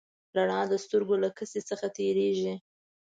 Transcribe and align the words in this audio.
رڼا 0.37 0.59
د 0.71 0.73
سترګو 0.83 1.15
له 1.23 1.29
کسي 1.37 1.61
څخه 1.69 1.87
تېرېږي. 1.97 2.53